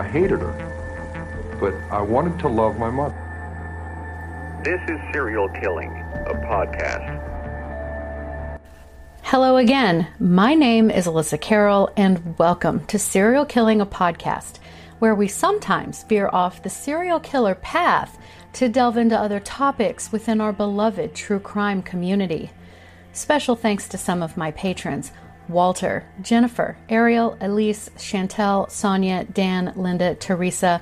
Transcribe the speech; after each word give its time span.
I 0.00 0.08
hated 0.08 0.40
her, 0.40 1.58
but 1.60 1.74
I 1.94 2.00
wanted 2.00 2.38
to 2.38 2.48
love 2.48 2.78
my 2.78 2.88
mother. 2.88 3.14
This 4.64 4.80
is 4.88 4.98
Serial 5.12 5.46
Killing, 5.50 5.90
a 5.90 6.32
podcast. 6.48 7.20
Hello 9.20 9.58
again. 9.58 10.06
My 10.18 10.54
name 10.54 10.90
is 10.90 11.06
Alyssa 11.06 11.38
Carroll, 11.38 11.90
and 11.98 12.38
welcome 12.38 12.86
to 12.86 12.98
Serial 12.98 13.44
Killing, 13.44 13.82
a 13.82 13.84
podcast, 13.84 14.56
where 15.00 15.14
we 15.14 15.28
sometimes 15.28 16.02
veer 16.04 16.30
off 16.32 16.62
the 16.62 16.70
serial 16.70 17.20
killer 17.20 17.54
path 17.54 18.16
to 18.54 18.70
delve 18.70 18.96
into 18.96 19.20
other 19.20 19.38
topics 19.38 20.10
within 20.10 20.40
our 20.40 20.54
beloved 20.54 21.14
true 21.14 21.40
crime 21.40 21.82
community. 21.82 22.50
Special 23.12 23.54
thanks 23.54 23.86
to 23.88 23.98
some 23.98 24.22
of 24.22 24.38
my 24.38 24.50
patrons 24.52 25.12
Walter, 25.50 26.04
Jennifer, 26.22 26.76
Ariel, 26.88 27.36
Elise, 27.40 27.90
Chantel, 27.96 28.70
Sonia, 28.70 29.24
Dan, 29.24 29.72
Linda, 29.76 30.14
Teresa, 30.14 30.80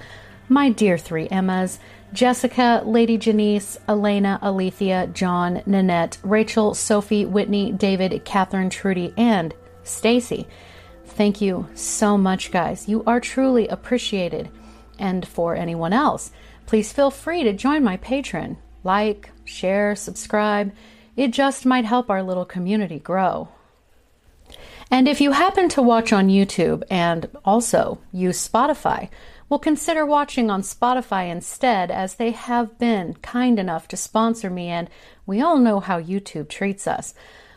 my 0.48 0.70
dear 0.70 0.96
three 0.96 1.28
Emmas, 1.28 1.78
Jessica, 2.12 2.82
Lady 2.84 3.18
Janice, 3.18 3.78
Elena, 3.88 4.38
Alethea, 4.42 5.08
John, 5.08 5.62
Nanette, 5.66 6.18
Rachel, 6.22 6.74
Sophie, 6.74 7.26
Whitney, 7.26 7.72
David, 7.72 8.24
Catherine, 8.24 8.70
Trudy, 8.70 9.12
and 9.16 9.54
Stacy. 9.84 10.46
Thank 11.04 11.40
you 11.40 11.68
so 11.74 12.16
much, 12.16 12.50
guys. 12.50 12.88
You 12.88 13.04
are 13.06 13.20
truly 13.20 13.68
appreciated. 13.68 14.48
And 14.98 15.26
for 15.26 15.54
anyone 15.54 15.92
else, 15.92 16.30
please 16.66 16.92
feel 16.92 17.10
free 17.10 17.42
to 17.42 17.52
join 17.52 17.84
my 17.84 17.96
Patreon. 17.98 18.56
Like, 18.84 19.30
share, 19.44 19.94
subscribe. 19.94 20.72
It 21.16 21.32
just 21.32 21.66
might 21.66 21.84
help 21.84 22.08
our 22.08 22.22
little 22.22 22.44
community 22.44 22.98
grow. 22.98 23.48
And 24.90 25.06
if 25.06 25.20
you 25.20 25.32
happen 25.32 25.68
to 25.70 25.82
watch 25.82 26.12
on 26.12 26.28
YouTube 26.28 26.82
and 26.90 27.28
also 27.44 27.98
use 28.10 28.48
Spotify, 28.48 29.10
well, 29.48 29.58
consider 29.58 30.04
watching 30.04 30.50
on 30.50 30.62
Spotify 30.62 31.30
instead, 31.30 31.90
as 31.90 32.14
they 32.14 32.32
have 32.32 32.78
been 32.78 33.14
kind 33.14 33.58
enough 33.58 33.88
to 33.88 33.96
sponsor 33.96 34.50
me, 34.50 34.68
and 34.68 34.90
we 35.26 35.40
all 35.40 35.58
know 35.58 35.80
how 35.80 36.00
YouTube 36.00 36.48
treats 36.48 36.86
us. 36.86 37.14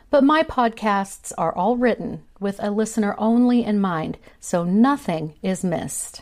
But 0.10 0.24
my 0.24 0.44
podcasts 0.44 1.32
are 1.38 1.54
all 1.54 1.78
written 1.78 2.24
with 2.40 2.62
a 2.64 2.72
listener 2.72 3.16
only 3.18 3.64
in 3.64 3.80
mind, 3.80 4.18
so 4.40 4.64
nothing 4.64 5.36
is 5.42 5.64
missed. 5.64 6.22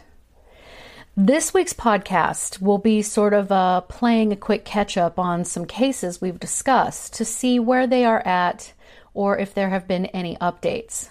This 1.17 1.53
week's 1.53 1.73
podcast 1.73 2.61
will 2.61 2.77
be 2.77 3.01
sort 3.01 3.33
of 3.33 3.51
uh, 3.51 3.81
playing 3.81 4.31
a 4.31 4.37
quick 4.37 4.63
catch 4.63 4.95
up 4.95 5.19
on 5.19 5.43
some 5.43 5.65
cases 5.65 6.21
we've 6.21 6.39
discussed 6.39 7.13
to 7.15 7.25
see 7.25 7.59
where 7.59 7.85
they 7.85 8.05
are 8.05 8.25
at 8.25 8.73
or 9.19 9.37
if 9.37 9.53
there 9.53 9.67
have 9.67 9.85
been 9.85 10.05
any 10.05 10.37
updates. 10.37 11.09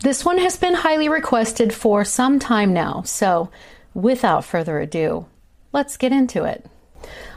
This 0.00 0.24
one 0.24 0.38
has 0.38 0.56
been 0.56 0.74
highly 0.74 1.08
requested 1.08 1.72
for 1.72 2.04
some 2.04 2.40
time 2.40 2.72
now, 2.72 3.02
so 3.02 3.48
without 3.94 4.44
further 4.44 4.80
ado, 4.80 5.26
let's 5.72 5.96
get 5.96 6.10
into 6.10 6.42
it. 6.42 6.66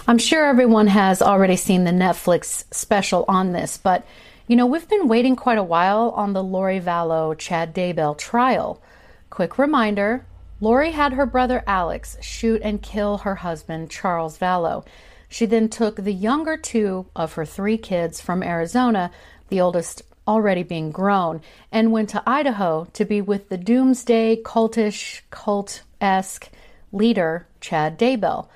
I'm 0.08 0.18
sure 0.18 0.48
everyone 0.48 0.88
has 0.88 1.22
already 1.22 1.56
seen 1.56 1.84
the 1.84 1.92
Netflix 1.92 2.64
special 2.74 3.26
on 3.28 3.52
this, 3.52 3.78
but 3.78 4.08
you 4.48 4.56
know, 4.56 4.66
we've 4.66 4.90
been 4.90 5.08
waiting 5.08 5.36
quite 5.36 5.60
a 5.60 5.64
while 5.64 6.10
on 6.16 6.34
the 6.34 6.44
Lori 6.44 6.80
Vallow 6.80 7.38
Chad 7.38 7.76
Daybell 7.76 8.18
trial. 8.18 8.82
Quick 9.30 9.60
reminder 9.60 10.26
Lori 10.60 10.94
had 10.94 11.14
her 11.14 11.28
brother 11.28 11.64
Alex 11.68 12.18
shoot 12.22 12.60
and 12.64 12.82
kill 12.82 13.20
her 13.20 13.36
husband, 13.36 13.92
Charles 13.92 14.40
Vallow. 14.40 14.84
She 15.30 15.46
then 15.46 15.70
took 15.70 15.98
the 15.98 16.12
younger 16.12 16.58
two 16.58 17.06
of 17.16 17.34
her 17.34 17.46
three 17.46 17.78
kids 17.78 18.20
from 18.20 18.42
Arizona, 18.42 19.12
the 19.50 19.62
oldest 19.62 20.02
already 20.28 20.64
being 20.64 20.92
grown, 20.92 21.42
and 21.72 21.92
went 21.92 22.10
to 22.10 22.24
Idaho 22.26 22.88
to 22.94 23.04
be 23.04 23.20
with 23.20 23.50
the 23.50 23.58
doomsday 23.58 24.38
cultish, 24.44 25.22
cult 25.32 25.82
esque 26.00 26.50
leader, 26.92 27.48
Chad 27.60 27.98
Daybell. 27.98 28.48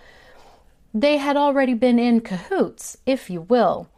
They 0.93 1.17
had 1.17 1.35
already 1.35 1.73
been 1.73 1.97
in 1.97 2.21
cahoots, 2.21 2.97
if 3.05 3.29
you 3.29 3.41
will. 3.41 3.89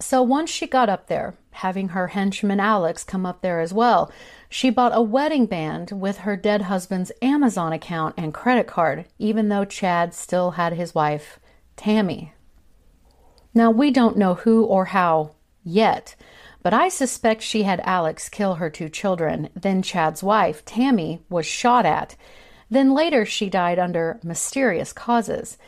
So 0.00 0.22
once 0.22 0.50
she 0.50 0.66
got 0.66 0.90
up 0.90 1.06
there, 1.06 1.34
having 1.52 1.88
her 1.88 2.08
henchman 2.08 2.60
Alex 2.60 3.04
come 3.04 3.24
up 3.24 3.40
there 3.40 3.60
as 3.60 3.72
well, 3.72 4.12
she 4.48 4.68
bought 4.68 4.94
a 4.94 5.00
wedding 5.00 5.46
band 5.46 5.92
with 5.92 6.18
her 6.18 6.36
dead 6.36 6.62
husband's 6.62 7.12
Amazon 7.22 7.72
account 7.72 8.14
and 8.18 8.34
credit 8.34 8.66
card, 8.66 9.06
even 9.18 9.48
though 9.48 9.64
Chad 9.64 10.12
still 10.12 10.52
had 10.52 10.74
his 10.74 10.94
wife, 10.94 11.38
Tammy. 11.76 12.34
Now, 13.54 13.70
we 13.70 13.90
don't 13.90 14.18
know 14.18 14.34
who 14.34 14.64
or 14.64 14.86
how 14.86 15.30
yet, 15.64 16.14
but 16.62 16.72
I 16.72 16.88
suspect 16.88 17.42
she 17.42 17.64
had 17.64 17.80
Alex 17.80 18.28
kill 18.28 18.54
her 18.54 18.70
two 18.70 18.88
children. 18.88 19.48
Then 19.54 19.82
Chad's 19.82 20.22
wife, 20.22 20.64
Tammy, 20.64 21.22
was 21.28 21.46
shot 21.46 21.84
at. 21.84 22.16
Then 22.70 22.94
later 22.94 23.26
she 23.26 23.50
died 23.50 23.78
under 23.78 24.20
mysterious 24.22 24.92
causes. 24.92 25.58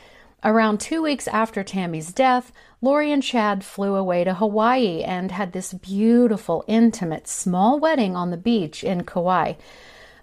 Around 0.45 0.79
two 0.79 1.03
weeks 1.03 1.27
after 1.27 1.65
Tammy's 1.65 2.13
death, 2.13 2.53
Lori 2.81 3.11
and 3.11 3.23
Chad 3.23 3.65
flew 3.65 3.95
away 3.95 4.25
to 4.25 4.35
Hawaii 4.35 5.03
and 5.03 5.31
had 5.31 5.53
this 5.53 5.73
beautiful, 5.73 6.65
intimate, 6.67 7.27
small 7.27 7.81
wedding 7.81 8.15
on 8.15 8.31
the 8.31 8.37
beach 8.37 8.85
in 8.85 9.05
Kauai. 9.05 9.55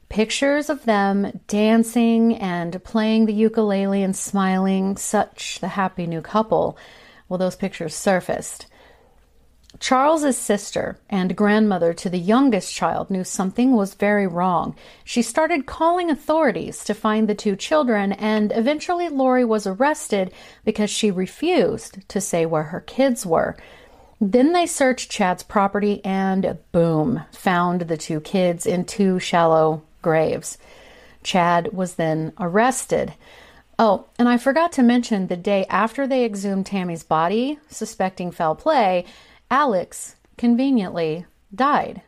Pictures 0.09 0.70
of 0.70 0.86
them 0.86 1.42
dancing 1.48 2.36
and 2.36 2.84
playing 2.84 3.26
the 3.26 3.34
ukulele 3.34 4.03
and 4.03 4.16
smiling, 4.16 4.96
such 4.96 5.59
the 5.59 5.70
happy 5.70 6.06
new 6.06 6.22
couple. 6.22 6.78
Well, 7.28 7.38
those 7.38 7.56
pictures 7.56 7.96
surfaced. 7.96 8.68
Charles's 9.81 10.38
sister 10.38 11.00
and 11.09 11.36
grandmother 11.36 11.92
to 11.92 12.08
the 12.08 12.19
youngest 12.19 12.72
child 12.72 13.09
knew 13.09 13.24
something 13.24 13.74
was 13.74 13.96
very 13.96 14.28
wrong. 14.28 14.75
She 15.03 15.24
started 15.24 15.66
calling 15.66 16.12
authorities 16.12 16.84
to 16.84 16.94
find 16.94 17.28
the 17.28 17.34
two 17.34 17.56
children, 17.56 18.12
and 18.14 18.53
eventually 18.56 19.09
Lori 19.09 19.44
was 19.44 19.66
arrested 19.66 20.31
because 20.64 20.91
she 20.91 21.09
refused 21.09 22.08
to 22.09 22.22
say 22.22 22.46
where 22.46 22.66
her 22.66 22.81
kids 22.81 23.25
were. 23.25 23.58
Then 24.22 24.53
they 24.53 24.68
searched 24.68 25.09
Chad's 25.09 25.41
property 25.41 26.00
and 26.06 26.59
boom, 26.72 27.24
found 27.31 27.81
the 27.81 27.97
two 27.97 28.22
kids 28.22 28.68
in 28.68 28.86
two 28.86 29.18
shallow 29.18 29.81
graves. 30.03 30.59
Chad 31.24 31.74
was 31.74 31.96
then 31.96 32.34
arrested. 32.40 33.16
Oh, 33.80 34.06
and 34.20 34.30
I 34.30 34.38
forgot 34.38 34.74
to 34.74 34.84
mention 34.84 35.25
the 35.25 35.36
day 35.36 35.66
after 35.70 36.06
they 36.06 36.24
exhumed 36.24 36.68
Tammy's 36.68 37.03
body, 37.03 37.58
suspecting 37.68 38.30
foul 38.30 38.53
play, 38.53 39.06
Alex, 39.51 40.16
conveniently, 40.38 41.25
died. 41.53 42.01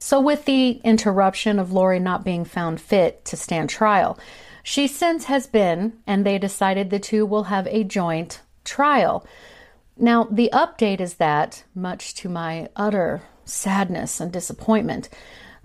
So, 0.00 0.20
with 0.20 0.46
the 0.46 0.80
interruption 0.82 1.60
of 1.60 1.72
Lori 1.72 2.00
not 2.00 2.24
being 2.24 2.44
found 2.44 2.80
fit 2.80 3.24
to 3.26 3.36
stand 3.36 3.70
trial, 3.70 4.18
she 4.64 4.88
since 4.88 5.26
has 5.26 5.46
been, 5.46 5.92
and 6.08 6.26
they 6.26 6.38
decided 6.38 6.90
the 6.90 6.98
two 6.98 7.24
will 7.24 7.44
have 7.44 7.68
a 7.68 7.84
joint 7.84 8.42
trial. 8.64 9.24
Now, 9.96 10.24
the 10.24 10.50
update 10.52 11.00
is 11.00 11.14
that, 11.14 11.62
much 11.72 12.14
to 12.16 12.28
my 12.28 12.68
utter 12.74 13.22
sadness 13.44 14.20
and 14.20 14.32
disappointment, 14.32 15.08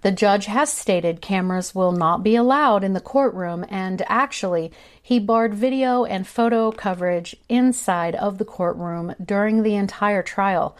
the 0.01 0.11
judge 0.11 0.45
has 0.45 0.71
stated 0.71 1.21
cameras 1.21 1.73
will 1.73 1.93
not 1.93 2.23
be 2.23 2.35
allowed 2.35 2.83
in 2.83 2.93
the 2.93 3.01
courtroom, 3.01 3.65
and 3.69 4.03
actually, 4.07 4.71
he 5.01 5.17
barred 5.17 5.55
video 5.55 6.05
and 6.05 6.27
photo 6.27 6.71
coverage 6.71 7.35
inside 7.49 8.13
of 8.13 8.37
the 8.37 8.45
courtroom 8.45 9.15
during 9.23 9.63
the 9.63 9.75
entire 9.75 10.21
trial. 10.21 10.77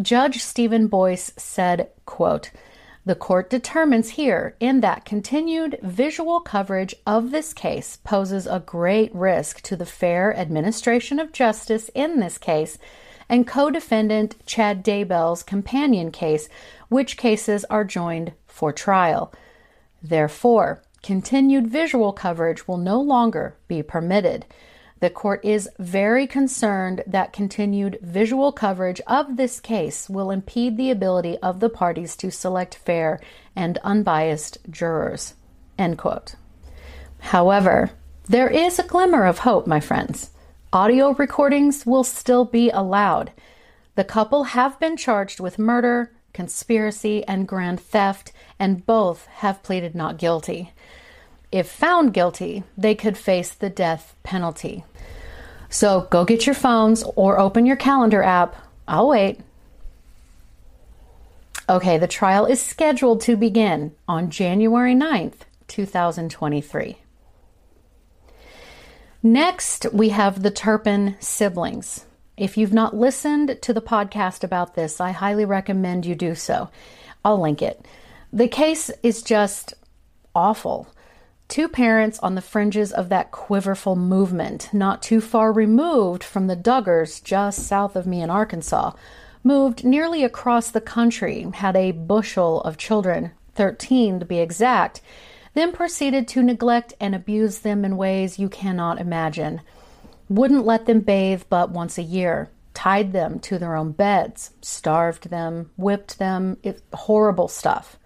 Judge 0.00 0.42
Steven 0.42 0.88
Boyce 0.88 1.32
said, 1.36 1.88
quote, 2.04 2.50
the 3.06 3.14
court 3.14 3.48
determines 3.48 4.10
here 4.10 4.56
in 4.58 4.80
that 4.80 5.04
continued 5.04 5.78
visual 5.80 6.40
coverage 6.40 6.94
of 7.06 7.30
this 7.30 7.54
case 7.54 7.96
poses 7.98 8.48
a 8.48 8.58
great 8.58 9.14
risk 9.14 9.60
to 9.62 9.76
the 9.76 9.86
fair 9.86 10.36
administration 10.36 11.20
of 11.20 11.32
justice 11.32 11.88
in 11.94 12.18
this 12.18 12.36
case 12.36 12.78
and 13.28 13.46
co 13.46 13.70
defendant 13.70 14.34
Chad 14.44 14.84
Daybell's 14.84 15.44
companion 15.44 16.10
case, 16.10 16.48
which 16.88 17.16
cases 17.16 17.64
are 17.70 17.84
joined 17.84 18.32
for 18.46 18.72
trial. 18.72 19.32
Therefore, 20.02 20.82
continued 21.02 21.68
visual 21.68 22.12
coverage 22.12 22.66
will 22.66 22.76
no 22.76 23.00
longer 23.00 23.56
be 23.68 23.82
permitted. 23.82 24.46
The 25.00 25.10
court 25.10 25.44
is 25.44 25.68
very 25.78 26.26
concerned 26.26 27.02
that 27.06 27.32
continued 27.32 27.98
visual 28.00 28.50
coverage 28.50 29.00
of 29.06 29.36
this 29.36 29.60
case 29.60 30.08
will 30.08 30.30
impede 30.30 30.76
the 30.76 30.90
ability 30.90 31.36
of 31.38 31.60
the 31.60 31.68
parties 31.68 32.16
to 32.16 32.30
select 32.30 32.76
fair 32.76 33.20
and 33.54 33.78
unbiased 33.84 34.58
jurors. 34.70 35.34
End 35.78 35.98
quote. 35.98 36.34
However, 37.18 37.90
there 38.28 38.48
is 38.48 38.78
a 38.78 38.84
glimmer 38.84 39.26
of 39.26 39.40
hope, 39.40 39.66
my 39.66 39.80
friends. 39.80 40.30
Audio 40.72 41.12
recordings 41.12 41.84
will 41.84 42.04
still 42.04 42.44
be 42.44 42.70
allowed. 42.70 43.32
The 43.96 44.04
couple 44.04 44.44
have 44.44 44.80
been 44.80 44.96
charged 44.96 45.40
with 45.40 45.58
murder, 45.58 46.12
conspiracy, 46.32 47.24
and 47.26 47.46
grand 47.46 47.80
theft, 47.80 48.32
and 48.58 48.84
both 48.84 49.26
have 49.26 49.62
pleaded 49.62 49.94
not 49.94 50.18
guilty. 50.18 50.72
If 51.56 51.70
found 51.70 52.12
guilty, 52.12 52.64
they 52.76 52.94
could 52.94 53.16
face 53.16 53.54
the 53.54 53.70
death 53.70 54.14
penalty. 54.22 54.84
So 55.70 56.06
go 56.10 56.26
get 56.26 56.44
your 56.44 56.54
phones 56.54 57.02
or 57.16 57.38
open 57.40 57.64
your 57.64 57.76
calendar 57.76 58.22
app. 58.22 58.56
I'll 58.86 59.08
wait. 59.08 59.40
Okay, 61.66 61.96
the 61.96 62.06
trial 62.06 62.44
is 62.44 62.60
scheduled 62.60 63.22
to 63.22 63.38
begin 63.38 63.92
on 64.06 64.28
January 64.28 64.94
9th, 64.94 65.46
2023. 65.68 66.98
Next, 69.22 69.86
we 69.94 70.10
have 70.10 70.42
the 70.42 70.50
Turpin 70.50 71.16
siblings. 71.20 72.04
If 72.36 72.58
you've 72.58 72.74
not 72.74 72.94
listened 72.94 73.56
to 73.62 73.72
the 73.72 73.80
podcast 73.80 74.44
about 74.44 74.74
this, 74.74 75.00
I 75.00 75.12
highly 75.12 75.46
recommend 75.46 76.04
you 76.04 76.16
do 76.16 76.34
so. 76.34 76.68
I'll 77.24 77.40
link 77.40 77.62
it. 77.62 77.82
The 78.30 78.46
case 78.46 78.90
is 79.02 79.22
just 79.22 79.72
awful. 80.34 80.88
Two 81.48 81.68
parents 81.68 82.18
on 82.18 82.34
the 82.34 82.40
fringes 82.40 82.92
of 82.92 83.08
that 83.08 83.30
quiverful 83.30 83.94
movement, 83.94 84.68
not 84.72 85.00
too 85.00 85.20
far 85.20 85.52
removed 85.52 86.24
from 86.24 86.48
the 86.48 86.56
Duggars 86.56 87.22
just 87.22 87.66
south 87.66 87.94
of 87.94 88.06
me 88.06 88.20
in 88.20 88.30
Arkansas, 88.30 88.92
moved 89.44 89.84
nearly 89.84 90.24
across 90.24 90.70
the 90.70 90.80
country, 90.80 91.46
had 91.54 91.76
a 91.76 91.92
bushel 91.92 92.60
of 92.62 92.76
children, 92.76 93.30
13 93.54 94.18
to 94.18 94.26
be 94.26 94.40
exact, 94.40 95.00
then 95.54 95.72
proceeded 95.72 96.26
to 96.28 96.42
neglect 96.42 96.94
and 97.00 97.14
abuse 97.14 97.60
them 97.60 97.84
in 97.84 97.96
ways 97.96 98.40
you 98.40 98.48
cannot 98.48 99.00
imagine. 99.00 99.60
Wouldn't 100.28 100.66
let 100.66 100.86
them 100.86 101.00
bathe 101.00 101.44
but 101.48 101.70
once 101.70 101.96
a 101.96 102.02
year, 102.02 102.50
tied 102.74 103.12
them 103.12 103.38
to 103.38 103.58
their 103.58 103.76
own 103.76 103.92
beds, 103.92 104.50
starved 104.60 105.30
them, 105.30 105.70
whipped 105.76 106.18
them, 106.18 106.58
it, 106.64 106.82
horrible 106.92 107.48
stuff. 107.48 107.98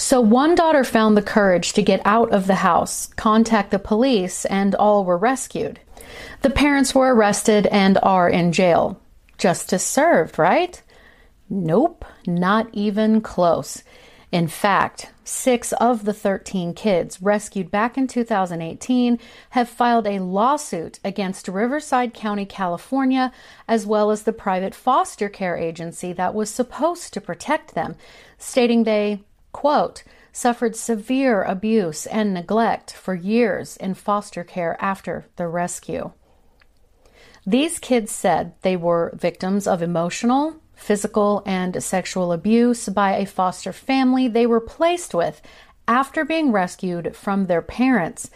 So 0.00 0.20
one 0.20 0.54
daughter 0.54 0.84
found 0.84 1.16
the 1.16 1.22
courage 1.22 1.72
to 1.72 1.82
get 1.82 2.00
out 2.04 2.30
of 2.30 2.46
the 2.46 2.54
house, 2.54 3.08
contact 3.16 3.72
the 3.72 3.80
police, 3.80 4.44
and 4.44 4.76
all 4.76 5.04
were 5.04 5.18
rescued. 5.18 5.80
The 6.42 6.50
parents 6.50 6.94
were 6.94 7.12
arrested 7.12 7.66
and 7.66 7.98
are 8.00 8.28
in 8.28 8.52
jail. 8.52 9.00
Justice 9.38 9.84
served, 9.84 10.38
right? 10.38 10.80
Nope, 11.50 12.04
not 12.28 12.68
even 12.72 13.20
close. 13.20 13.82
In 14.30 14.46
fact, 14.46 15.10
six 15.24 15.72
of 15.72 16.04
the 16.04 16.12
13 16.12 16.74
kids 16.74 17.20
rescued 17.20 17.68
back 17.72 17.98
in 17.98 18.06
2018 18.06 19.18
have 19.50 19.68
filed 19.68 20.06
a 20.06 20.20
lawsuit 20.20 21.00
against 21.02 21.48
Riverside 21.48 22.14
County, 22.14 22.46
California, 22.46 23.32
as 23.66 23.84
well 23.84 24.12
as 24.12 24.22
the 24.22 24.32
private 24.32 24.76
foster 24.76 25.28
care 25.28 25.56
agency 25.56 26.12
that 26.12 26.34
was 26.34 26.50
supposed 26.50 27.12
to 27.14 27.20
protect 27.20 27.74
them, 27.74 27.96
stating 28.38 28.84
they, 28.84 29.24
quote, 29.58 30.04
suffered 30.30 30.76
severe 30.76 31.42
abuse 31.42 32.06
and 32.06 32.32
neglect 32.32 32.92
for 32.92 33.12
years 33.12 33.76
in 33.78 33.92
foster 33.92 34.44
care 34.44 34.76
after 34.78 35.26
the 35.34 35.48
rescue. 35.48 36.12
These 37.44 37.80
kids 37.80 38.12
said 38.12 38.52
they 38.62 38.76
were 38.76 39.12
victims 39.16 39.66
of 39.66 39.82
emotional, 39.82 40.60
physical, 40.76 41.42
and 41.44 41.82
sexual 41.82 42.30
abuse 42.30 42.88
by 42.88 43.16
a 43.16 43.26
foster 43.26 43.72
family 43.72 44.28
they 44.28 44.46
were 44.46 44.60
placed 44.60 45.12
with 45.12 45.42
after 45.88 46.24
being 46.24 46.52
rescued 46.52 47.16
from 47.16 47.46
their 47.46 47.62
parents. 47.62 48.30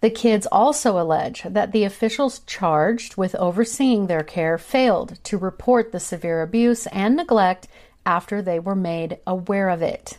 The 0.00 0.08
kids 0.08 0.46
also 0.50 0.98
allege 0.98 1.42
that 1.42 1.72
the 1.72 1.84
officials 1.84 2.38
charged 2.46 3.18
with 3.18 3.34
overseeing 3.34 4.06
their 4.06 4.24
care 4.24 4.56
failed 4.56 5.18
to 5.24 5.36
report 5.36 5.92
the 5.92 6.00
severe 6.00 6.40
abuse 6.40 6.86
and 6.86 7.14
neglect 7.14 7.68
after 8.06 8.40
they 8.40 8.58
were 8.58 8.74
made 8.74 9.18
aware 9.26 9.68
of 9.68 9.82
it. 9.82 10.16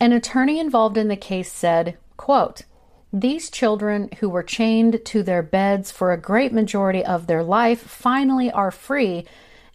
An 0.00 0.12
attorney 0.12 0.58
involved 0.58 0.96
in 0.96 1.08
the 1.08 1.16
case 1.16 1.52
said, 1.52 1.98
quote, 2.16 2.62
these 3.12 3.50
children 3.50 4.08
who 4.20 4.28
were 4.28 4.42
chained 4.42 5.00
to 5.04 5.22
their 5.22 5.42
beds 5.42 5.90
for 5.90 6.12
a 6.12 6.16
great 6.16 6.52
majority 6.52 7.04
of 7.04 7.26
their 7.26 7.42
life 7.42 7.80
finally 7.80 8.50
are 8.50 8.70
free 8.70 9.26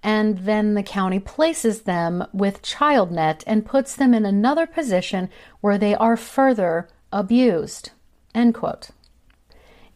and 0.05 0.37
then 0.39 0.75
the 0.75 0.83
county 0.83 1.19
places 1.19 1.81
them 1.81 2.23
with 2.31 2.61
ChildNet 2.61 3.43
and 3.47 3.65
puts 3.65 3.95
them 3.95 4.13
in 4.13 4.23
another 4.23 4.67
position 4.67 5.29
where 5.61 5.79
they 5.79 5.95
are 5.95 6.15
further 6.15 6.87
abused. 7.11 7.89
End 8.35 8.53
quote. 8.53 8.91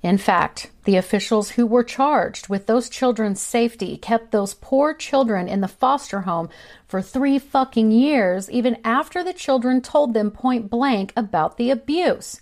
In 0.02 0.18
fact, 0.18 0.72
the 0.86 0.96
officials 0.96 1.52
who 1.52 1.68
were 1.68 1.84
charged 1.84 2.48
with 2.48 2.68
those 2.68 2.90
children's 2.90 3.42
safety 3.42 3.98
kept 3.98 4.32
those 4.32 4.54
poor 4.54 4.94
children 4.94 5.50
in 5.50 5.60
the 5.60 5.68
foster 5.68 6.22
home 6.22 6.50
for 6.88 7.02
three 7.02 7.38
fucking 7.38 7.92
years, 7.92 8.50
even 8.50 8.78
after 8.86 9.24
the 9.24 9.34
children 9.34 9.82
told 9.82 10.14
them 10.14 10.32
point 10.32 10.70
blank 10.70 11.12
about 11.18 11.58
the 11.58 11.70
abuse. 11.70 12.40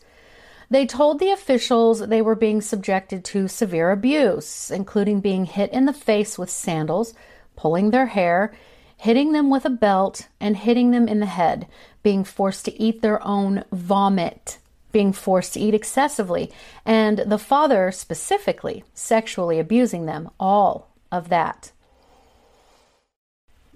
They 0.69 0.85
told 0.85 1.19
the 1.19 1.31
officials 1.31 2.07
they 2.07 2.21
were 2.21 2.35
being 2.35 2.61
subjected 2.61 3.23
to 3.25 3.47
severe 3.47 3.89
abuse, 3.89 4.69
including 4.69 5.21
being 5.21 5.45
hit 5.45 5.71
in 5.73 5.85
the 5.85 5.93
face 5.93 6.37
with 6.37 6.51
sandals, 6.51 7.15
pulling 7.55 7.89
their 7.89 8.07
hair, 8.07 8.53
hitting 8.97 9.31
them 9.31 9.49
with 9.49 9.65
a 9.65 9.71
belt, 9.71 10.27
and 10.39 10.57
hitting 10.57 10.91
them 10.91 11.07
in 11.07 11.19
the 11.19 11.25
head, 11.25 11.67
being 12.03 12.23
forced 12.23 12.65
to 12.65 12.81
eat 12.81 13.01
their 13.01 13.25
own 13.25 13.63
vomit, 13.71 14.59
being 14.91 15.13
forced 15.13 15.53
to 15.53 15.59
eat 15.59 15.73
excessively, 15.73 16.51
and 16.85 17.19
the 17.19 17.37
father 17.37 17.91
specifically 17.91 18.83
sexually 18.93 19.59
abusing 19.59 20.05
them, 20.05 20.29
all 20.39 20.89
of 21.11 21.29
that. 21.29 21.71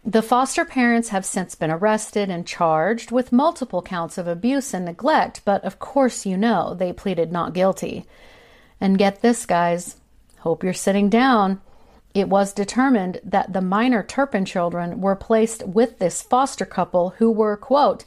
The 0.04 0.24
foster 0.24 0.66
parents 0.66 1.10
have 1.10 1.26
since 1.26 1.54
been 1.54 1.70
arrested 1.70 2.30
and 2.30 2.48
charged 2.48 3.12
with 3.12 3.32
multiple 3.32 3.84
counts 3.84 4.18
of 4.18 4.28
abuse 4.28 4.74
and 4.74 4.86
neglect, 4.86 5.42
but 5.46 5.64
of 5.64 5.78
course, 5.78 6.26
you 6.26 6.38
know, 6.38 6.74
they 6.74 6.92
pleaded 6.92 7.32
not 7.32 7.54
guilty. 7.54 8.06
And 8.80 8.98
get 8.98 9.22
this, 9.22 9.46
guys, 9.46 9.98
hope 10.40 10.64
you're 10.64 10.74
sitting 10.74 11.08
down. 11.08 11.62
It 12.16 12.30
was 12.30 12.52
determined 12.52 13.20
that 13.24 13.54
the 13.54 13.62
minor 13.62 14.02
Turpin 14.02 14.44
children 14.44 15.02
were 15.02 15.16
placed 15.16 15.68
with 15.68 16.00
this 16.00 16.24
foster 16.24 16.66
couple 16.66 17.12
who 17.20 17.32
were, 17.32 17.56
quote, 17.56 18.04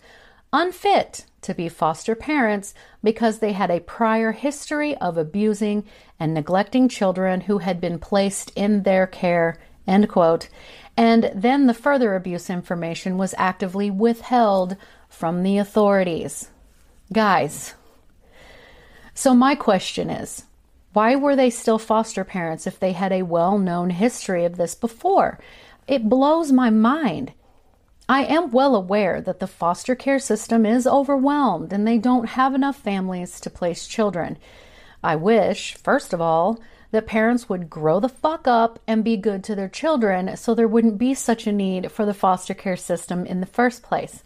unfit 0.53 1.27
to 1.45 1.55
be 1.55 1.69
foster 1.69 2.15
parents 2.15 2.75
because 3.03 3.39
they 3.39 3.53
had 3.53 3.71
a 3.71 3.81
prior 3.81 4.33
history 4.33 4.97
of 4.97 5.17
abusing 5.17 5.85
and 6.19 6.35
neglecting 6.35 6.89
children 6.89 7.43
who 7.43 7.59
had 7.59 7.81
been 7.81 7.99
placed 7.99 8.51
in 8.57 8.83
their 8.83 9.07
care, 9.07 9.59
end 9.87 10.09
quote. 10.09 10.49
And 10.97 11.31
then 11.35 11.67
the 11.67 11.75
further 11.75 12.15
abuse 12.15 12.51
information 12.51 13.17
was 13.17 13.35
actively 13.39 13.91
withheld 13.91 14.77
from 15.09 15.43
the 15.43 15.59
authorities. 15.59 16.51
Guys, 17.13 17.75
so 19.15 19.35
my 19.35 19.55
question 19.55 20.11
is 20.11 20.45
why 20.93 21.17
were 21.17 21.37
they 21.37 21.51
still 21.51 21.79
foster 21.79 22.25
parents 22.25 22.67
if 22.67 22.79
they 22.79 22.93
had 22.93 23.13
a 23.13 23.23
well 23.23 23.59
known 23.59 23.91
history 23.91 24.45
of 24.45 24.57
this 24.57 24.75
before? 24.75 25.39
It 25.87 26.09
blows 26.09 26.53
my 26.53 26.71
mind. 26.71 27.33
I 28.09 28.25
am 28.25 28.51
well 28.51 28.77
aware 28.77 29.23
that 29.23 29.39
the 29.39 29.47
foster 29.47 29.95
care 29.95 30.19
system 30.19 30.67
is 30.67 30.87
overwhelmed 30.87 31.73
and 31.73 31.87
they 31.87 31.97
don't 31.97 32.29
have 32.31 32.55
enough 32.55 32.77
families 32.77 33.41
to 33.41 33.51
place 33.51 33.87
children. 33.87 34.37
I 35.03 35.17
wish, 35.17 35.75
first 35.77 36.13
of 36.13 36.21
all, 36.21 36.61
that 36.91 37.07
parents 37.07 37.49
would 37.49 37.71
grow 37.71 38.01
the 38.01 38.09
fuck 38.09 38.47
up 38.47 38.79
and 38.87 39.03
be 39.03 39.17
good 39.17 39.43
to 39.45 39.55
their 39.55 39.69
children 39.69 40.37
so 40.37 40.55
there 40.55 40.69
wouldn't 40.69 40.99
be 40.99 41.15
such 41.15 41.47
a 41.47 41.53
need 41.53 41.91
for 41.91 42.05
the 42.05 42.15
foster 42.15 42.55
care 42.55 42.77
system 42.77 43.25
in 43.25 43.41
the 43.41 43.47
first 43.47 43.83
place. 43.83 44.23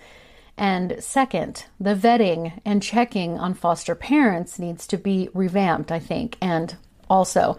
And 0.57 0.97
second, 0.99 1.67
the 1.79 1.95
vetting 1.95 2.61
and 2.65 2.83
checking 2.83 3.39
on 3.39 3.55
foster 3.55 3.95
parents 3.95 4.59
needs 4.59 4.89
to 4.89 4.99
be 4.99 5.29
revamped, 5.33 5.93
I 5.93 6.01
think. 6.01 6.37
And 6.41 6.77
also, 7.09 7.57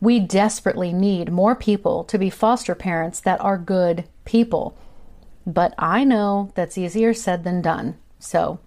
we 0.00 0.18
desperately 0.18 0.92
need 0.92 1.30
more 1.30 1.54
people 1.54 2.02
to 2.04 2.18
be 2.18 2.28
foster 2.28 2.74
parents 2.74 3.20
that 3.20 3.40
are 3.40 3.56
good 3.56 4.04
people. 4.24 4.76
But 5.46 5.74
I 5.78 6.04
know 6.04 6.52
that's 6.54 6.78
easier 6.78 7.14
said 7.14 7.44
than 7.44 7.62
done. 7.62 7.96
So, 8.18 8.58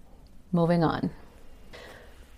moving 0.52 0.82
on. 0.82 1.10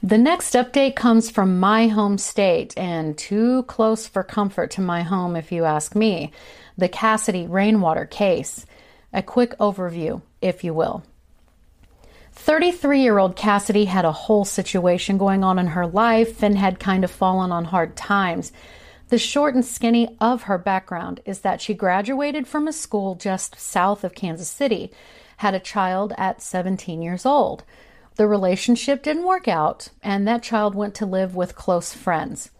The 0.03 0.19
next 0.19 0.55
update 0.55 0.95
comes 0.95 1.31
from 1.31 1.59
my 1.59 1.89
home 1.89 2.19
state 2.19 2.75
and 2.77 3.17
too 3.17 3.65
close 3.65 4.07
for 4.07 4.23
comfort 4.23 4.71
to 4.73 4.81
my 4.81 5.03
home, 5.03 5.35
if 5.35 5.51
you 5.51 5.65
ask 5.65 5.97
me. 5.97 6.33
The 6.79 6.89
Cassidy 6.89 7.47
Rainwater 7.47 8.05
case. 8.05 8.67
A 9.13 9.23
quick 9.23 9.57
overview, 9.59 10.23
if 10.43 10.63
you 10.63 10.75
will. 10.75 11.03
33 12.33 13.01
year 13.01 13.19
old 13.19 13.35
Cassidy 13.35 13.87
had 13.87 14.05
a 14.05 14.13
whole 14.13 14.45
situation 14.45 15.17
going 15.19 15.43
on 15.43 15.59
in 15.59 15.69
her 15.69 15.87
life 15.87 16.43
and 16.43 16.57
had 16.57 16.79
kind 16.79 17.03
of 17.03 17.11
fallen 17.11 17.51
on 17.51 17.65
hard 17.65 17.97
times. 17.97 18.53
The 19.09 19.19
short 19.19 19.55
and 19.55 19.65
skinny 19.65 20.17
of 20.21 20.45
her 20.45 20.59
background 20.59 21.21
is 21.25 21.41
that 21.41 21.61
she 21.61 21.75
graduated 21.75 22.49
from 22.49 22.67
a 22.67 22.73
school 22.73 23.15
just 23.15 23.59
south 23.59 24.03
of 24.03 24.15
Kansas 24.15 24.49
City, 24.49 24.91
had 25.39 25.55
a 25.55 25.61
child 25.61 26.13
at 26.17 26.43
17 26.43 27.03
years 27.03 27.25
old, 27.25 27.65
the 28.17 28.27
relationship 28.27 29.03
didn't 29.03 29.27
work 29.27 29.47
out, 29.47 29.91
and 30.03 30.27
that 30.27 30.43
child 30.43 30.75
went 30.75 30.95
to 30.97 31.07
live 31.07 31.37
with 31.37 31.55
close 31.55 31.93
friends. 31.93 32.51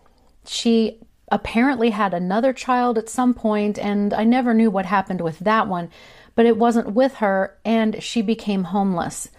She 0.47 1.01
apparently 1.33 1.91
had 1.91 2.13
another 2.13 2.53
child 2.53 2.99
at 2.99 3.09
some 3.09 3.33
point, 3.33 3.79
and 3.79 4.13
I 4.13 4.25
never 4.25 4.53
knew 4.53 4.71
what 4.71 4.85
happened 4.85 5.23
with 5.23 5.39
that 5.41 5.67
one, 5.67 5.91
but 6.35 6.45
it 6.45 6.59
wasn't 6.59 6.93
with 6.93 7.15
her, 7.17 7.57
and 7.65 8.03
she 8.03 8.21
became 8.21 8.65
homeless. 8.65 9.31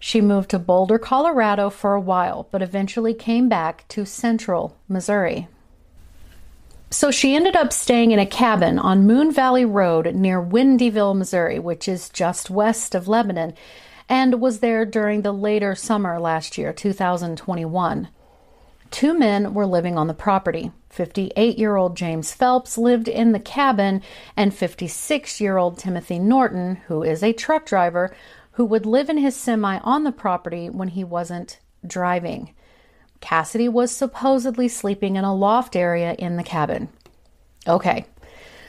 She 0.00 0.20
moved 0.20 0.50
to 0.50 0.58
Boulder, 0.58 0.98
Colorado 0.98 1.70
for 1.70 1.94
a 1.94 2.00
while, 2.00 2.48
but 2.50 2.60
eventually 2.60 3.14
came 3.14 3.48
back 3.48 3.86
to 3.88 4.04
central 4.04 4.76
Missouri. 4.88 5.46
So 6.92 7.10
she 7.10 7.34
ended 7.34 7.56
up 7.56 7.72
staying 7.72 8.10
in 8.10 8.18
a 8.18 8.26
cabin 8.26 8.78
on 8.78 9.06
Moon 9.06 9.32
Valley 9.32 9.64
Road 9.64 10.14
near 10.14 10.42
Windyville, 10.42 11.16
Missouri, 11.16 11.58
which 11.58 11.88
is 11.88 12.10
just 12.10 12.50
west 12.50 12.94
of 12.94 13.08
Lebanon, 13.08 13.54
and 14.10 14.42
was 14.42 14.60
there 14.60 14.84
during 14.84 15.22
the 15.22 15.32
later 15.32 15.74
summer 15.74 16.20
last 16.20 16.58
year, 16.58 16.70
2021. 16.70 18.08
Two 18.90 19.18
men 19.18 19.54
were 19.54 19.64
living 19.64 19.96
on 19.96 20.06
the 20.06 20.12
property. 20.12 20.70
58 20.90 21.58
year 21.58 21.76
old 21.76 21.96
James 21.96 22.34
Phelps 22.34 22.76
lived 22.76 23.08
in 23.08 23.32
the 23.32 23.40
cabin, 23.40 24.02
and 24.36 24.52
56 24.52 25.40
year 25.40 25.56
old 25.56 25.78
Timothy 25.78 26.18
Norton, 26.18 26.76
who 26.88 27.02
is 27.02 27.22
a 27.22 27.32
truck 27.32 27.64
driver, 27.64 28.14
who 28.52 28.66
would 28.66 28.84
live 28.84 29.08
in 29.08 29.16
his 29.16 29.34
semi 29.34 29.78
on 29.78 30.04
the 30.04 30.12
property 30.12 30.68
when 30.68 30.88
he 30.88 31.04
wasn't 31.04 31.58
driving. 31.86 32.52
Cassidy 33.22 33.70
was 33.70 33.90
supposedly 33.90 34.68
sleeping 34.68 35.16
in 35.16 35.24
a 35.24 35.34
loft 35.34 35.74
area 35.74 36.14
in 36.18 36.36
the 36.36 36.42
cabin. 36.42 36.90
Okay, 37.66 38.04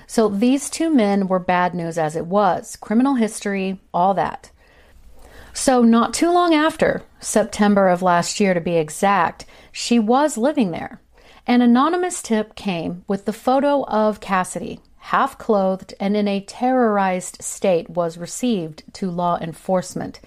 so 0.07 0.29
these 0.29 0.69
two 0.69 0.93
men 0.93 1.27
were 1.27 1.39
bad 1.39 1.73
news 1.73 1.97
as 1.97 2.15
it 2.15 2.27
was 2.27 2.77
criminal 2.77 3.15
history, 3.15 3.81
all 3.93 4.13
that. 4.13 4.51
So, 5.53 5.81
not 5.81 6.13
too 6.13 6.31
long 6.31 6.53
after, 6.53 7.03
September 7.19 7.89
of 7.89 8.01
last 8.01 8.39
year 8.39 8.53
to 8.53 8.61
be 8.61 8.77
exact, 8.77 9.45
she 9.71 9.99
was 9.99 10.37
living 10.37 10.71
there. 10.71 11.01
An 11.45 11.61
anonymous 11.61 12.21
tip 12.21 12.55
came 12.55 13.03
with 13.07 13.25
the 13.25 13.33
photo 13.33 13.83
of 13.85 14.19
Cassidy, 14.19 14.79
half 14.97 15.37
clothed 15.37 15.93
and 15.99 16.15
in 16.15 16.27
a 16.27 16.41
terrorized 16.41 17.41
state, 17.41 17.89
was 17.89 18.17
received 18.17 18.83
to 18.93 19.11
law 19.11 19.37
enforcement. 19.41 20.21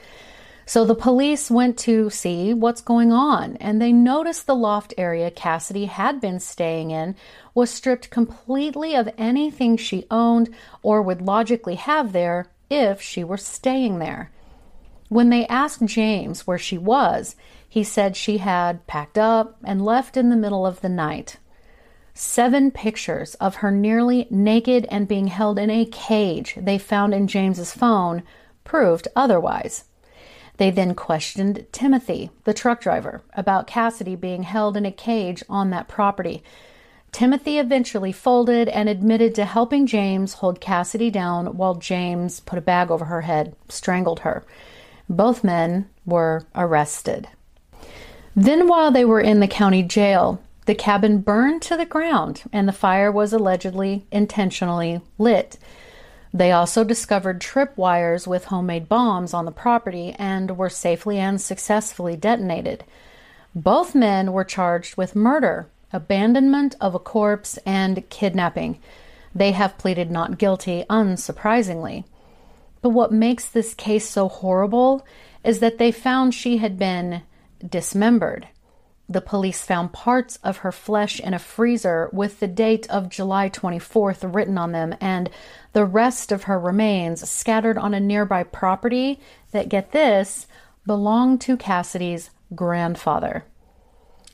So 0.69 0.85
the 0.85 0.97
police 0.97 1.49
went 1.49 1.79
to 1.79 2.11
see 2.11 2.53
what's 2.53 2.81
going 2.81 3.13
on, 3.13 3.57
and 3.59 3.81
they 3.81 3.93
noticed 3.93 4.49
the 4.49 4.57
loft 4.57 4.93
area 4.99 5.31
Cassidy 5.31 5.85
had 5.85 6.21
been 6.21 6.41
staying 6.41 6.91
in 6.91 7.15
was 7.55 7.71
stripped 7.71 8.11
completely 8.11 8.97
of 8.97 9.09
anything 9.17 9.77
she 9.77 10.09
owned 10.11 10.53
or 10.83 11.01
would 11.01 11.23
logically 11.23 11.77
have 11.77 12.13
there 12.13 12.49
if 12.69 13.01
she 13.01 13.23
were 13.23 13.37
staying 13.37 14.01
there. 14.01 14.33
When 15.09 15.31
they 15.31 15.47
asked 15.47 15.85
James 15.85 16.49
where 16.49 16.59
she 16.59 16.77
was, 16.77 17.37
he 17.69 17.85
said 17.85 18.17
she 18.17 18.39
had 18.39 18.85
packed 18.89 19.17
up 19.17 19.57
and 19.63 19.85
left 19.85 20.17
in 20.17 20.31
the 20.31 20.37
middle 20.37 20.67
of 20.67 20.81
the 20.81 20.89
night. 20.89 21.37
Seven 22.13 22.73
pictures 22.73 23.37
of 23.37 23.57
her 23.57 23.71
nearly 23.71 24.27
naked 24.31 24.85
and 24.91 25.07
being 25.07 25.29
held 25.29 25.61
in 25.61 25.71
a 25.71 25.85
cage 25.85 26.57
they 26.61 26.77
found 26.77 27.15
in 27.15 27.29
James's 27.29 27.73
phone 27.73 28.25
proved 28.65 29.07
otherwise. 29.15 29.85
They 30.57 30.71
then 30.71 30.95
questioned 30.95 31.67
Timothy, 31.73 32.31
the 32.45 32.55
truck 32.55 32.81
driver, 32.81 33.23
about 33.35 33.67
Cassidy 33.67 34.17
being 34.17 34.45
held 34.45 34.77
in 34.77 34.87
a 34.87 34.93
cage 34.93 35.43
on 35.49 35.71
that 35.71 35.89
property. 35.89 36.43
Timothy 37.13 37.59
eventually 37.59 38.13
folded 38.13 38.69
and 38.69 38.89
admitted 38.89 39.35
to 39.35 39.45
helping 39.45 39.87
James 39.87 40.35
hold 40.35 40.61
Cassidy 40.61 41.11
down 41.11 41.57
while 41.57 41.75
James 41.75 42.41
put 42.41 42.59
a 42.59 42.63
bag 42.63 42.91
over 42.91 43.07
her 43.07 43.23
head, 43.23 43.55
strangled 43.69 44.21
her. 44.21 44.45
Both 45.09 45.45
men 45.45 45.89
were 46.05 46.47
arrested. 46.55 47.29
Then, 48.35 48.69
while 48.69 48.91
they 48.91 49.05
were 49.05 49.21
in 49.21 49.41
the 49.41 49.49
county 49.49 49.83
jail, 49.83 50.43
the 50.67 50.75
cabin 50.75 51.19
burned 51.19 51.63
to 51.63 51.77
the 51.77 51.87
ground 51.87 52.43
and 52.53 52.69
the 52.69 52.73
fire 52.73 53.11
was 53.11 53.33
allegedly 53.33 54.05
intentionally 54.11 55.01
lit. 55.17 55.59
They 56.37 56.53
also 56.53 56.85
discovered 56.85 57.41
tripwires 57.41 58.27
with 58.27 58.45
homemade 58.45 58.91
bombs 58.91 59.33
on 59.33 59.47
the 59.47 59.51
property 59.51 60.15
and 60.19 60.59
were 60.59 60.69
safely 60.69 61.19
and 61.19 61.41
successfully 61.41 62.15
detonated. 62.15 62.85
Both 63.55 63.95
men 63.95 64.35
were 64.35 64.45
charged 64.45 64.99
with 64.99 65.17
murder, 65.17 65.67
abandonment 65.95 66.75
of 66.79 66.95
a 66.95 66.99
corpse, 66.99 67.59
and 67.65 68.07
kidnapping. 68.11 68.79
They 69.35 69.53
have 69.53 69.79
pleaded 69.79 70.11
not 70.11 70.37
guilty, 70.37 70.85
unsurprisingly. 70.91 72.05
But 72.83 72.91
what 72.91 73.13
makes 73.13 73.47
this 73.49 73.73
case 73.73 74.07
so 74.07 74.29
horrible 74.29 75.07
is 75.43 75.61
that 75.61 75.79
they 75.79 75.91
found 75.91 76.35
she 76.35 76.59
had 76.59 76.79
been 76.79 77.23
dismembered. 77.67 78.47
The 79.09 79.21
police 79.21 79.63
found 79.65 79.93
parts 79.93 80.39
of 80.43 80.59
her 80.59 80.73
flesh 80.73 81.21
in 81.21 81.33
a 81.33 81.39
freezer 81.39 82.11
with 82.13 82.41
the 82.41 82.49
date 82.49 82.91
of 82.91 83.09
July 83.09 83.49
24th 83.49 84.35
written 84.35 84.59
on 84.59 84.73
them, 84.73 84.95
and 85.01 85.31
the 85.73 85.85
rest 85.85 86.33
of 86.33 86.45
her 86.45 86.59
remains 86.59 87.29
scattered 87.29 87.79
on 87.79 87.95
a 87.95 88.01
nearby 88.01 88.43
property 88.43 89.21
that, 89.53 89.69
get 89.69 89.93
this, 89.93 90.49
belonged 90.87 91.41
to 91.43 91.57
Cassidy's 91.57 92.31
grandfather. 92.55 93.45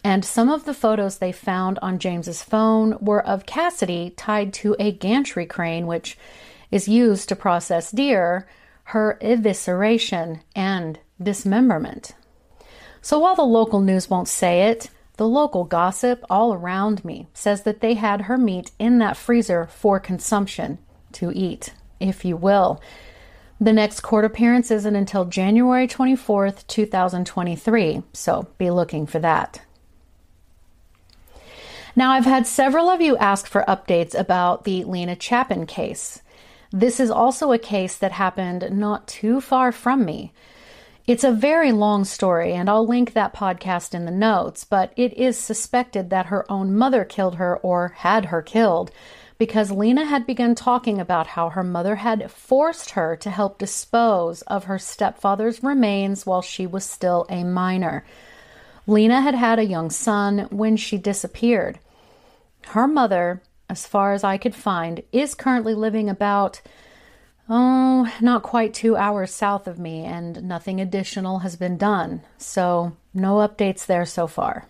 And 0.05 0.25
some 0.25 0.49
of 0.49 0.65
the 0.65 0.75
photos 0.75 1.19
they 1.19 1.33
found 1.33 1.79
on 1.81 1.99
James's 1.99 2.43
phone 2.43 2.97
were 3.01 3.25
of 3.25 3.47
Cassidy 3.47 4.15
tied 4.17 4.53
to 4.55 4.75
a 4.79 4.91
gantry 4.91 5.47
crane, 5.47 5.87
which 5.87 6.19
is 6.71 6.89
used 6.89 7.29
to 7.29 7.37
process 7.37 7.91
deer, 7.91 8.49
her 8.85 9.19
evisceration 9.21 10.41
and 10.57 10.99
dismemberment. 11.23 12.15
So 13.03 13.19
while 13.19 13.35
the 13.35 13.43
local 13.43 13.81
news 13.81 14.09
won't 14.09 14.29
say 14.29 14.69
it, 14.69 14.89
the 15.17 15.29
local 15.29 15.65
gossip 15.65 16.25
all 16.31 16.55
around 16.55 17.05
me 17.05 17.27
says 17.35 17.65
that 17.65 17.81
they 17.81 17.95
had 17.95 18.23
her 18.23 18.39
meat 18.39 18.71
in 18.79 18.99
that 18.99 19.17
freezer 19.17 19.67
for 19.67 20.01
consumption, 20.01 20.79
to 21.13 21.33
eat, 21.33 21.75
if 22.01 22.25
you 22.25 22.37
will. 22.37 22.81
The 23.61 23.73
next 23.73 24.01
court 24.01 24.25
appearance 24.25 24.71
isn't 24.71 24.97
until 24.97 25.25
January 25.25 25.87
24th, 25.87 26.67
2023, 26.67 28.03
so 28.13 28.49
be 28.57 28.71
looking 28.71 29.07
for 29.07 29.19
that. 29.19 29.61
Now, 31.95 32.13
I've 32.13 32.25
had 32.25 32.47
several 32.47 32.89
of 32.89 33.01
you 33.01 33.17
ask 33.19 33.47
for 33.47 33.65
updates 33.69 34.19
about 34.19 34.65
the 34.65 34.85
Lena 34.85 35.17
Chapin 35.21 35.67
case. 35.67 36.23
This 36.73 36.99
is 36.99 37.11
also 37.11 37.53
a 37.53 37.59
case 37.59 37.97
that 37.99 38.13
happened 38.13 38.71
not 38.73 39.07
too 39.07 39.41
far 39.41 39.73
from 39.73 40.05
me. 40.05 40.33
It's 41.05 41.25
a 41.25 41.33
very 41.33 41.73
long 41.73 42.05
story, 42.05 42.53
and 42.53 42.71
I'll 42.71 42.87
link 42.87 43.13
that 43.13 43.35
podcast 43.35 43.93
in 43.93 44.05
the 44.05 44.13
notes, 44.13 44.65
but 44.65 44.93
it 44.97 45.13
is 45.15 45.37
suspected 45.37 46.11
that 46.11 46.27
her 46.27 46.51
own 46.51 46.77
mother 46.77 47.05
killed 47.05 47.37
her 47.37 47.57
or 47.59 47.89
had 47.97 48.27
her 48.27 48.41
killed 48.41 48.93
because 49.37 49.73
Lena 49.73 50.05
had 50.05 50.25
begun 50.25 50.55
talking 50.55 51.01
about 51.01 51.27
how 51.27 51.49
her 51.49 51.65
mother 51.65 51.97
had 51.97 52.31
forced 52.31 52.91
her 52.91 53.17
to 53.17 53.31
help 53.31 53.59
dispose 53.59 54.43
of 54.43 54.65
her 54.65 54.79
stepfather's 54.79 55.65
remains 55.65 56.25
while 56.25 56.43
she 56.43 56.65
was 56.65 56.85
still 56.85 57.27
a 57.29 57.43
minor. 57.43 58.05
Lena 58.87 59.21
had 59.21 59.35
had 59.35 59.59
a 59.59 59.65
young 59.65 59.91
son 59.91 60.47
when 60.51 60.77
she 60.77 60.97
disappeared. 60.97 61.81
Her 62.69 62.87
mother, 62.87 63.43
as 63.69 63.85
far 63.85 64.13
as 64.13 64.23
I 64.23 64.39
could 64.39 64.55
find, 64.55 65.03
is 65.11 65.35
currently 65.35 65.75
living 65.75 66.09
about 66.09 66.61
Oh, 67.49 68.11
not 68.21 68.43
quite 68.43 68.73
two 68.73 68.97
hours 68.97 69.35
south 69.35 69.67
of 69.67 69.79
me, 69.79 70.05
and 70.05 70.45
nothing 70.45 70.81
additional 70.81 71.41
has 71.41 71.57
been 71.57 71.77
done, 71.77 72.23
so 72.39 72.97
no 73.13 73.37
updates 73.37 73.85
there 73.85 74.07
so 74.07 74.27
far. 74.27 74.67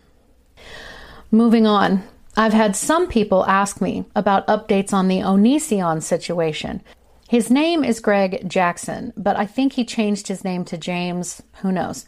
Moving 1.31 1.67
on, 1.67 2.03
I've 2.37 2.55
had 2.55 2.75
some 2.75 3.09
people 3.09 3.45
ask 3.47 3.81
me 3.81 4.05
about 4.17 4.47
updates 4.47 4.93
on 4.93 5.09
the 5.09 5.19
Onision 5.19 6.03
situation. 6.03 6.83
His 7.29 7.51
name 7.51 7.85
is 7.85 8.01
Greg 8.01 8.49
Jackson, 8.49 9.13
but 9.17 9.37
I 9.37 9.47
think 9.47 9.75
he 9.75 9.85
changed 9.85 10.29
his 10.29 10.45
name 10.45 10.65
to 10.67 10.77
James. 10.77 11.43
Who 11.61 11.73
knows? 11.73 12.05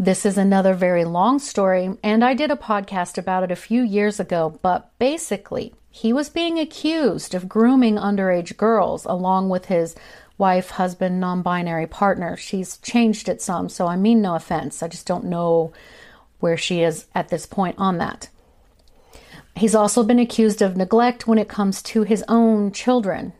This 0.00 0.24
is 0.24 0.38
another 0.38 0.72
very 0.72 1.04
long 1.04 1.38
story, 1.38 1.90
and 2.02 2.24
I 2.24 2.32
did 2.32 2.50
a 2.50 2.56
podcast 2.56 3.18
about 3.18 3.42
it 3.42 3.50
a 3.50 3.54
few 3.54 3.82
years 3.82 4.18
ago, 4.18 4.58
but 4.62 4.90
basically, 4.98 5.74
he 5.90 6.10
was 6.10 6.30
being 6.30 6.58
accused 6.58 7.34
of 7.34 7.50
grooming 7.50 7.96
underage 7.96 8.56
girls 8.56 9.04
along 9.04 9.50
with 9.50 9.66
his 9.66 9.94
wife, 10.38 10.70
husband, 10.70 11.20
non 11.20 11.42
binary 11.42 11.86
partner. 11.86 12.34
She's 12.34 12.78
changed 12.78 13.28
it 13.28 13.42
some, 13.42 13.68
so 13.68 13.88
I 13.88 13.96
mean 13.96 14.22
no 14.22 14.36
offense. 14.36 14.82
I 14.82 14.88
just 14.88 15.06
don't 15.06 15.26
know 15.26 15.70
where 16.38 16.56
she 16.56 16.80
is 16.80 17.04
at 17.14 17.28
this 17.28 17.44
point 17.44 17.76
on 17.76 17.98
that. 17.98 18.30
He's 19.54 19.74
also 19.74 20.02
been 20.02 20.18
accused 20.18 20.62
of 20.62 20.78
neglect 20.78 21.26
when 21.26 21.36
it 21.36 21.46
comes 21.46 21.82
to 21.82 22.04
his 22.04 22.24
own 22.26 22.72
children. 22.72 23.34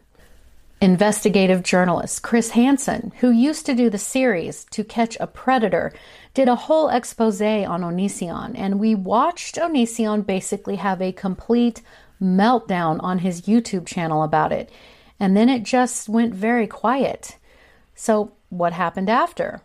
Investigative 0.82 1.62
journalist 1.62 2.22
Chris 2.22 2.50
Hansen, 2.50 3.12
who 3.20 3.30
used 3.30 3.64
to 3.64 3.74
do 3.74 3.88
the 3.88 3.98
series 3.98 4.64
To 4.72 4.84
Catch 4.84 5.16
a 5.20 5.26
Predator, 5.26 5.92
did 6.34 6.48
a 6.48 6.54
whole 6.54 6.88
expose 6.88 7.40
on 7.40 7.82
Onision, 7.82 8.52
and 8.56 8.78
we 8.78 8.94
watched 8.94 9.56
Onision 9.56 10.24
basically 10.24 10.76
have 10.76 11.02
a 11.02 11.12
complete 11.12 11.82
meltdown 12.20 12.98
on 13.02 13.18
his 13.18 13.42
YouTube 13.42 13.86
channel 13.86 14.22
about 14.22 14.52
it. 14.52 14.70
And 15.18 15.36
then 15.36 15.48
it 15.48 15.64
just 15.64 16.08
went 16.08 16.34
very 16.34 16.66
quiet. 16.66 17.36
So, 17.94 18.32
what 18.48 18.72
happened 18.72 19.10
after? 19.10 19.60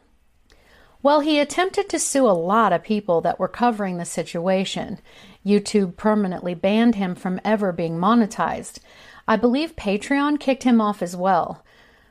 Well, 1.02 1.20
he 1.20 1.40
attempted 1.40 1.88
to 1.90 2.00
sue 2.00 2.28
a 2.28 2.32
lot 2.32 2.74
of 2.74 2.84
people 2.84 3.22
that 3.22 3.40
were 3.40 3.48
covering 3.48 3.98
the 3.98 4.06
situation. 4.06 5.00
YouTube 5.46 5.96
permanently 5.98 6.56
banned 6.56 6.96
him 6.96 7.14
from 7.14 7.40
ever 7.46 7.72
being 7.72 7.98
monetized. 7.98 8.80
I 9.28 9.36
believe 9.36 9.76
Patreon 9.76 10.40
kicked 10.40 10.64
him 10.64 10.82
off 10.82 11.02
as 11.02 11.16
well. 11.16 11.64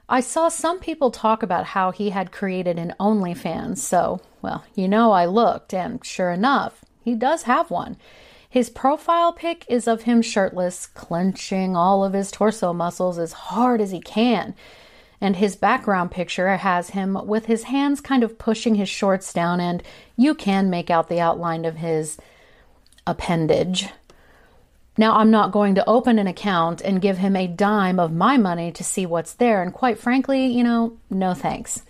I 0.08 0.20
saw 0.20 0.48
some 0.48 0.78
people 0.78 1.10
talk 1.10 1.42
about 1.42 1.66
how 1.66 1.90
he 1.90 2.10
had 2.10 2.30
created 2.30 2.78
an 2.78 2.94
OnlyFans, 3.00 3.78
so, 3.78 4.20
well, 4.44 4.64
you 4.76 4.86
know, 4.86 5.10
I 5.10 5.26
looked, 5.26 5.74
and 5.74 6.04
sure 6.04 6.30
enough, 6.30 6.84
he 7.02 7.16
does 7.16 7.42
have 7.42 7.70
one. 7.70 7.96
His 8.48 8.70
profile 8.70 9.32
pic 9.32 9.64
is 9.68 9.88
of 9.88 10.02
him 10.02 10.22
shirtless, 10.22 10.86
clenching 10.86 11.74
all 11.74 12.04
of 12.04 12.12
his 12.12 12.30
torso 12.30 12.72
muscles 12.72 13.18
as 13.18 13.32
hard 13.32 13.80
as 13.80 13.90
he 13.90 14.00
can 14.00 14.54
and 15.24 15.36
his 15.36 15.56
background 15.56 16.10
picture 16.10 16.54
has 16.54 16.90
him 16.90 17.18
with 17.26 17.46
his 17.46 17.62
hands 17.62 18.02
kind 18.02 18.22
of 18.22 18.38
pushing 18.38 18.74
his 18.74 18.90
shorts 18.90 19.32
down, 19.32 19.58
and 19.58 19.82
you 20.18 20.34
can 20.34 20.68
make 20.68 20.90
out 20.90 21.08
the 21.08 21.18
outline 21.18 21.64
of 21.64 21.76
his 21.76 22.18
appendage. 23.06 23.88
Now, 24.98 25.16
I'm 25.16 25.30
not 25.30 25.50
going 25.50 25.76
to 25.76 25.88
open 25.88 26.18
an 26.18 26.26
account 26.26 26.82
and 26.82 27.00
give 27.00 27.16
him 27.16 27.36
a 27.36 27.46
dime 27.46 27.98
of 27.98 28.12
my 28.12 28.36
money 28.36 28.70
to 28.72 28.84
see 28.84 29.06
what's 29.06 29.32
there, 29.32 29.62
and 29.62 29.72
quite 29.72 29.98
frankly, 29.98 30.46
you 30.46 30.62
know, 30.62 30.98
no 31.08 31.32
thanks. 31.32 31.82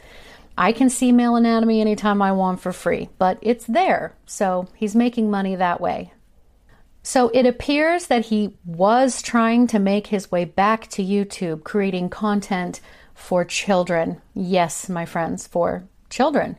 I 0.56 0.72
can 0.72 0.88
see 0.88 1.10
male 1.10 1.36
anatomy 1.36 1.80
anytime 1.80 2.22
I 2.22 2.32
want 2.32 2.60
for 2.60 2.72
free, 2.72 3.08
but 3.18 3.38
it's 3.42 3.66
there, 3.66 4.14
so 4.26 4.68
he's 4.74 4.94
making 4.94 5.30
money 5.30 5.56
that 5.56 5.80
way. 5.80 6.12
So 7.02 7.28
it 7.34 7.44
appears 7.44 8.06
that 8.06 8.26
he 8.26 8.56
was 8.64 9.20
trying 9.20 9.66
to 9.68 9.78
make 9.78 10.06
his 10.06 10.30
way 10.32 10.44
back 10.44 10.88
to 10.90 11.02
YouTube, 11.02 11.64
creating 11.64 12.08
content 12.08 12.80
for 13.14 13.44
children. 13.44 14.22
Yes, 14.32 14.88
my 14.88 15.04
friends, 15.04 15.46
for 15.46 15.84
children. 16.08 16.56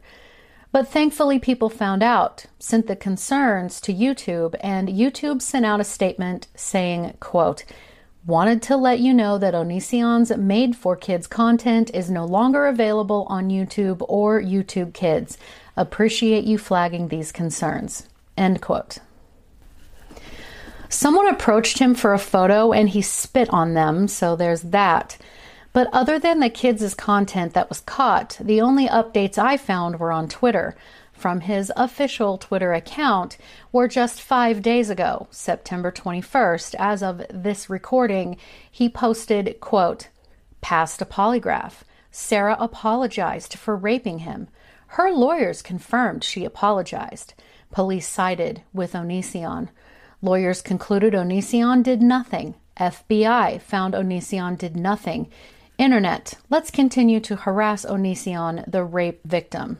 But 0.71 0.89
thankfully, 0.89 1.39
people 1.39 1.69
found 1.69 2.03
out, 2.03 2.45
sent 2.59 2.87
the 2.87 2.97
concerns 2.97 3.79
to 3.81 3.93
YouTube, 3.93 4.55
and 4.59 4.89
YouTube 4.89 5.41
sent 5.41 5.65
out 5.65 5.79
a 5.79 5.85
statement 5.85 6.47
saying, 6.53 7.15
quote, 7.21 7.63
wanted 8.25 8.61
to 8.63 8.75
let 8.75 8.99
you 8.99 9.13
know 9.13 9.37
that 9.37 9.53
Onision's 9.53 10.35
made 10.35 10.75
for 10.75 10.95
kids 10.95 11.27
content 11.27 11.91
is 11.93 12.09
no 12.09 12.25
longer 12.25 12.65
available 12.65 13.27
on 13.29 13.49
YouTube 13.49 14.03
or 14.07 14.41
YouTube 14.41 14.93
Kids. 14.93 15.37
Appreciate 15.77 16.43
you 16.43 16.57
flagging 16.57 17.07
these 17.07 17.31
concerns. 17.31 18.07
End 18.35 18.61
quote. 18.61 18.97
Someone 20.89 21.27
approached 21.27 21.79
him 21.79 21.93
for 21.93 22.13
a 22.13 22.19
photo 22.19 22.71
and 22.71 22.89
he 22.89 23.01
spit 23.01 23.49
on 23.51 23.73
them, 23.73 24.07
so 24.07 24.35
there's 24.35 24.61
that. 24.61 25.17
But 25.73 25.89
other 25.91 26.17
than 26.17 26.39
the 26.39 26.49
kids' 26.49 26.93
content 26.93 27.53
that 27.53 27.69
was 27.69 27.81
caught, 27.81 28.37
the 28.39 28.61
only 28.61 28.87
updates 28.87 29.37
I 29.37 29.57
found 29.57 29.99
were 29.99 30.11
on 30.11 30.29
Twitter 30.29 30.75
from 31.15 31.41
his 31.41 31.71
official 31.75 32.37
Twitter 32.37 32.73
account 32.73 33.37
were 33.71 33.87
just 33.87 34.21
five 34.21 34.61
days 34.61 34.89
ago, 34.89 35.27
September 35.31 35.91
21st. 35.91 36.75
As 36.77 37.01
of 37.01 37.25
this 37.29 37.69
recording, 37.69 38.37
he 38.69 38.89
posted, 38.89 39.59
quote, 39.59 40.09
passed 40.61 41.01
a 41.01 41.05
polygraph. 41.05 41.83
Sarah 42.11 42.57
apologized 42.59 43.55
for 43.55 43.75
raping 43.75 44.19
him. 44.19 44.47
Her 44.87 45.11
lawyers 45.11 45.61
confirmed 45.61 46.23
she 46.23 46.45
apologized. 46.45 47.33
Police 47.71 48.07
sided 48.07 48.61
with 48.73 48.93
Onision. 48.93 49.69
Lawyers 50.21 50.61
concluded 50.61 51.13
Onision 51.13 51.83
did 51.83 52.01
nothing. 52.01 52.55
FBI 52.77 53.61
found 53.61 53.93
Onision 53.93 54.57
did 54.57 54.75
nothing. 54.75 55.29
Internet, 55.77 56.35
let's 56.49 56.71
continue 56.71 57.19
to 57.19 57.35
harass 57.35 57.85
Onision, 57.85 58.63
the 58.69 58.83
rape 58.83 59.21
victim. 59.25 59.79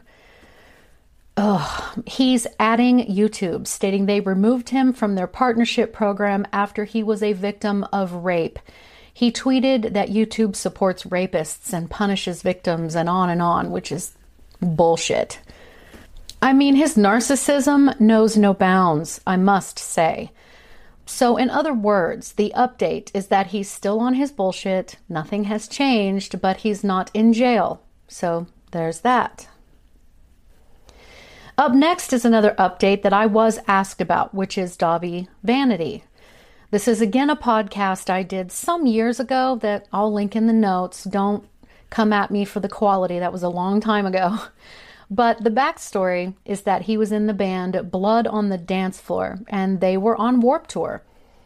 Ugh, 1.37 2.03
he's 2.05 2.47
adding 2.59 3.05
YouTube, 3.07 3.67
stating 3.67 4.05
they 4.05 4.21
removed 4.21 4.69
him 4.69 4.93
from 4.93 5.15
their 5.15 5.27
partnership 5.27 5.91
program 5.91 6.47
after 6.53 6.85
he 6.85 7.03
was 7.03 7.21
a 7.21 7.33
victim 7.33 7.85
of 7.91 8.13
rape. 8.13 8.57
He 9.13 9.31
tweeted 9.31 9.93
that 9.93 10.09
YouTube 10.09 10.55
supports 10.55 11.03
rapists 11.03 11.73
and 11.73 11.89
punishes 11.89 12.41
victims 12.41 12.95
and 12.95 13.09
on 13.09 13.29
and 13.29 13.41
on, 13.41 13.71
which 13.71 13.91
is 13.91 14.13
bullshit. 14.61 15.39
I 16.41 16.53
mean, 16.53 16.75
his 16.75 16.95
narcissism 16.95 17.99
knows 17.99 18.37
no 18.37 18.53
bounds, 18.53 19.19
I 19.25 19.35
must 19.35 19.79
say. 19.79 20.31
So, 21.05 21.37
in 21.37 21.49
other 21.49 21.73
words, 21.73 22.33
the 22.33 22.51
update 22.55 23.11
is 23.13 23.27
that 23.27 23.47
he's 23.47 23.69
still 23.69 23.99
on 23.99 24.15
his 24.15 24.31
bullshit, 24.31 24.97
nothing 25.07 25.45
has 25.45 25.67
changed, 25.67 26.41
but 26.41 26.57
he's 26.57 26.83
not 26.83 27.11
in 27.13 27.31
jail. 27.33 27.81
So, 28.07 28.47
there's 28.71 29.01
that. 29.01 29.47
Up 31.57 31.73
next 31.73 32.11
is 32.11 32.25
another 32.25 32.53
update 32.59 33.01
that 33.03 33.13
I 33.13 33.25
was 33.25 33.59
asked 33.65 34.01
about, 34.01 34.35
which 34.35 34.57
is 34.57 34.75
Dahvie 34.75 35.29
Vanity. 35.41 36.03
This 36.69 36.85
is 36.85 36.99
again 36.99 37.29
a 37.29 37.37
podcast 37.37 38.09
I 38.09 38.23
did 38.23 38.51
some 38.51 38.85
years 38.85 39.21
ago 39.21 39.57
that 39.61 39.87
I'll 39.93 40.11
link 40.11 40.35
in 40.35 40.47
the 40.47 40.53
notes. 40.53 41.05
Don't 41.05 41.47
come 41.89 42.11
at 42.11 42.29
me 42.29 42.43
for 42.43 42.59
the 42.59 42.67
quality, 42.67 43.19
that 43.19 43.31
was 43.31 43.43
a 43.43 43.49
long 43.49 43.79
time 43.79 44.05
ago. 44.05 44.39
But 45.07 45.43
the 45.43 45.51
backstory 45.51 46.33
is 46.45 46.63
that 46.63 46.81
he 46.83 46.97
was 46.97 47.11
in 47.11 47.27
the 47.27 47.33
band 47.33 47.91
Blood 47.91 48.25
on 48.25 48.49
the 48.49 48.57
Dance 48.57 48.99
Floor 48.99 49.37
and 49.49 49.79
they 49.79 49.97
were 49.97 50.19
on 50.19 50.41
Warped 50.41 50.71
Tour. 50.71 51.03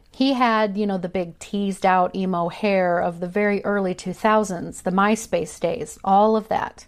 He 0.09 0.31
had, 0.31 0.77
you 0.77 0.87
know, 0.87 0.97
the 0.97 1.09
big 1.09 1.37
teased 1.39 1.85
out 1.85 2.15
emo 2.15 2.47
hair 2.47 3.01
of 3.01 3.19
the 3.19 3.27
very 3.27 3.61
early 3.65 3.93
2000s, 3.93 4.83
the 4.83 4.91
MySpace 4.91 5.59
days, 5.59 5.99
all 6.05 6.37
of 6.37 6.47
that. 6.47 6.85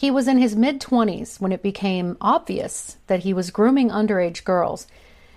He 0.00 0.10
was 0.10 0.28
in 0.28 0.38
his 0.38 0.56
mid 0.56 0.80
20s 0.80 1.42
when 1.42 1.52
it 1.52 1.62
became 1.62 2.16
obvious 2.22 2.96
that 3.06 3.20
he 3.20 3.34
was 3.34 3.50
grooming 3.50 3.90
underage 3.90 4.44
girls. 4.44 4.86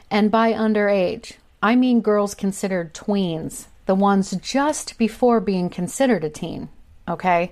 And 0.09 0.31
by 0.31 0.53
underage, 0.53 1.33
I 1.61 1.75
mean 1.75 1.99
girls 1.99 2.33
considered 2.33 2.93
tweens, 2.93 3.65
the 3.87 3.93
ones 3.93 4.31
just 4.41 4.97
before 4.97 5.41
being 5.41 5.69
considered 5.69 6.23
a 6.23 6.29
teen, 6.29 6.69
okay? 7.09 7.51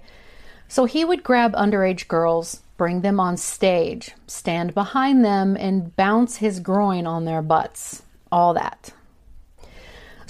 So 0.70 0.86
he 0.86 1.04
would 1.04 1.22
grab 1.22 1.52
underage 1.52 2.08
girls, 2.08 2.62
bring 2.78 3.02
them 3.02 3.20
on 3.20 3.36
stage, 3.36 4.12
stand 4.26 4.74
behind 4.74 5.26
them, 5.26 5.58
and 5.58 5.94
bounce 5.98 6.38
his 6.38 6.62
groin 6.62 7.06
on 7.06 7.26
their 7.26 7.42
butts. 7.42 8.04
All 8.32 8.54
that. 8.54 8.94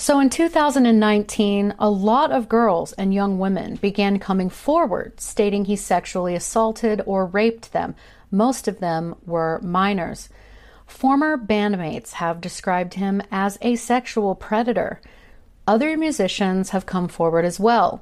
So 0.01 0.19
in 0.19 0.31
2019, 0.31 1.75
a 1.77 1.87
lot 1.91 2.31
of 2.31 2.49
girls 2.49 2.91
and 2.93 3.13
young 3.13 3.37
women 3.37 3.75
began 3.75 4.17
coming 4.17 4.49
forward 4.49 5.21
stating 5.21 5.65
he 5.65 5.75
sexually 5.75 6.33
assaulted 6.33 7.03
or 7.05 7.27
raped 7.27 7.71
them. 7.71 7.93
Most 8.31 8.67
of 8.67 8.79
them 8.79 9.13
were 9.27 9.59
minors. 9.61 10.27
Former 10.87 11.37
bandmates 11.37 12.13
have 12.13 12.41
described 12.41 12.95
him 12.95 13.21
as 13.29 13.59
a 13.61 13.75
sexual 13.75 14.33
predator. 14.33 14.99
Other 15.67 15.95
musicians 15.95 16.71
have 16.71 16.87
come 16.87 17.07
forward 17.07 17.45
as 17.45 17.59
well, 17.59 18.01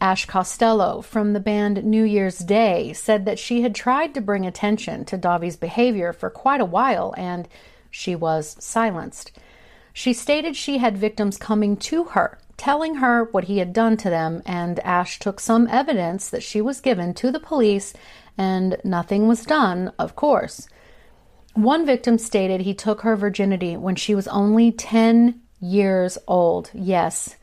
Ash 0.00 0.26
Costello 0.26 1.00
from 1.00 1.32
the 1.32 1.38
band 1.38 1.84
New 1.84 2.02
Year's 2.02 2.40
Day 2.40 2.92
said 2.92 3.24
that 3.24 3.38
she 3.38 3.62
had 3.62 3.72
tried 3.72 4.14
to 4.14 4.20
bring 4.20 4.44
attention 4.44 5.04
to 5.04 5.16
Dahvie's 5.16 5.56
behavior 5.56 6.12
for 6.12 6.28
quite 6.28 6.60
a 6.60 6.64
while 6.64 7.14
and 7.16 7.46
she 7.88 8.16
was 8.16 8.56
silenced. 8.58 9.30
She 9.98 10.12
stated 10.12 10.56
she 10.56 10.76
had 10.76 10.98
victims 10.98 11.38
coming 11.38 11.74
to 11.78 12.04
her, 12.04 12.38
telling 12.58 12.96
her 12.96 13.30
what 13.32 13.44
he 13.44 13.60
had 13.60 13.72
done 13.72 13.96
to 13.96 14.10
them, 14.10 14.42
and 14.44 14.78
Ash 14.80 15.18
took 15.18 15.40
some 15.40 15.66
evidence 15.68 16.28
that 16.28 16.42
she 16.42 16.60
was 16.60 16.82
given 16.82 17.14
to 17.14 17.30
the 17.32 17.40
police 17.40 17.94
and 18.36 18.76
nothing 18.84 19.26
was 19.26 19.46
done, 19.46 19.90
of 19.98 20.14
course. 20.14 20.68
One 21.54 21.86
victim 21.86 22.18
stated 22.18 22.60
he 22.60 22.74
took 22.74 23.00
her 23.00 23.16
virginity 23.16 23.74
when 23.74 23.96
she 23.96 24.14
was 24.14 24.28
only 24.28 24.70
10 24.70 25.40
years 25.62 26.18
old. 26.28 26.70
Yes. 26.74 27.36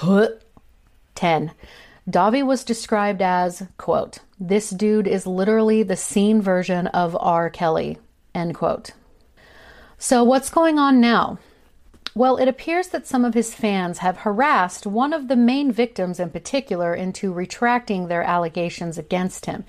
10. 0.00 1.52
Dahvie 2.08 2.46
was 2.46 2.64
described 2.64 3.20
as, 3.20 3.62
quote, 3.76 4.20
this 4.40 4.70
dude 4.70 5.06
is 5.06 5.26
literally 5.26 5.82
the 5.82 5.96
scene 5.96 6.40
version 6.40 6.86
of 6.86 7.14
R. 7.20 7.50
Kelly, 7.50 7.98
end 8.34 8.54
quote. 8.54 8.92
So, 9.98 10.24
what's 10.24 10.48
going 10.48 10.78
on 10.78 10.98
now? 10.98 11.38
Well, 12.14 12.36
it 12.36 12.48
appears 12.48 12.88
that 12.88 13.06
some 13.06 13.24
of 13.24 13.34
his 13.34 13.54
fans 13.54 13.98
have 13.98 14.18
harassed 14.18 14.86
one 14.86 15.12
of 15.12 15.28
the 15.28 15.36
main 15.36 15.72
victims 15.72 16.20
in 16.20 16.30
particular 16.30 16.94
into 16.94 17.32
retracting 17.32 18.06
their 18.06 18.22
allegations 18.22 18.98
against 18.98 19.46
him. 19.46 19.64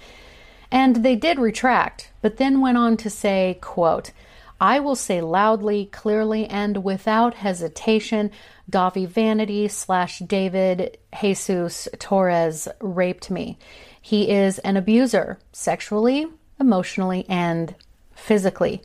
And 0.72 0.98
they 0.98 1.16
did 1.16 1.40
retract, 1.40 2.12
but 2.22 2.38
then 2.38 2.62
went 2.62 2.78
on 2.78 2.98
to 2.98 3.10
say, 3.10 3.58
quote, 3.62 4.12
I 4.60 4.80
will 4.80 4.96
say 4.96 5.22
loudly, 5.22 5.88
clearly, 5.88 6.46
and 6.48 6.84
without 6.84 7.36
hesitation 7.36 8.32
Dahvie 8.72 9.08
Vanity 9.08 9.68
slash 9.68 10.20
David 10.20 10.98
Jesus 11.20 11.88
Torres 12.00 12.68
raped 12.80 13.30
me. 13.30 13.58
He 14.02 14.30
is 14.30 14.60
an 14.60 14.78
abuser, 14.78 15.40
sexually, 15.52 16.28
emotionally, 16.60 17.26
and 17.28 17.76
physically. 18.14 18.82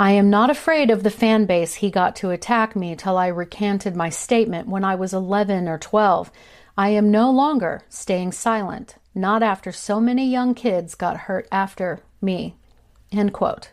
I 0.00 0.12
am 0.12 0.30
not 0.30 0.48
afraid 0.48 0.90
of 0.90 1.02
the 1.02 1.10
fan 1.10 1.44
base 1.44 1.74
he 1.74 1.90
got 1.90 2.16
to 2.16 2.30
attack 2.30 2.74
me 2.74 2.96
till 2.96 3.18
I 3.18 3.26
recanted 3.26 3.94
my 3.94 4.08
statement 4.08 4.66
when 4.66 4.82
I 4.82 4.94
was 4.94 5.12
11 5.12 5.68
or 5.68 5.76
12. 5.76 6.32
I 6.74 6.88
am 6.88 7.10
no 7.10 7.30
longer 7.30 7.82
staying 7.90 8.32
silent, 8.32 8.96
not 9.14 9.42
after 9.42 9.72
so 9.72 10.00
many 10.00 10.26
young 10.26 10.54
kids 10.54 10.94
got 10.94 11.28
hurt 11.28 11.46
after 11.52 12.00
me. 12.22 12.56
End 13.12 13.34
quote. 13.34 13.72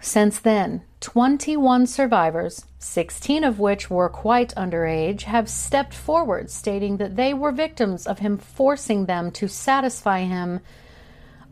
Since 0.00 0.40
then, 0.40 0.82
21 0.98 1.86
survivors, 1.86 2.64
16 2.80 3.44
of 3.44 3.60
which 3.60 3.88
were 3.88 4.08
quite 4.08 4.52
underage, 4.56 5.22
have 5.22 5.48
stepped 5.48 5.94
forward 5.94 6.50
stating 6.50 6.96
that 6.96 7.14
they 7.14 7.32
were 7.32 7.52
victims 7.52 8.04
of 8.04 8.18
him 8.18 8.36
forcing 8.36 9.06
them 9.06 9.30
to 9.30 9.46
satisfy 9.46 10.22
him 10.22 10.58